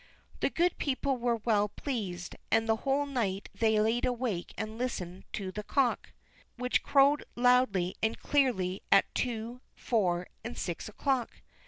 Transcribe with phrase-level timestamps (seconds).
[0.39, 5.25] The good people were well pleased, and the whole night they laid awake and listened
[5.33, 6.11] to the cock,
[6.57, 11.43] which crowed loudly and clearly at two, four, and six o'clock.